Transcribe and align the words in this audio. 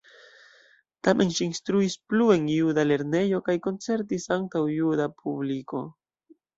Tamen 1.07 1.33
ŝi 1.35 1.45
instruis 1.49 1.99
plu 2.13 2.31
en 2.37 2.49
juda 2.55 2.87
lernejo 2.89 3.45
kaj 3.51 3.57
koncertis 3.69 4.29
antaŭ 4.41 4.67
juda 4.83 5.11
publiko. 5.23 5.89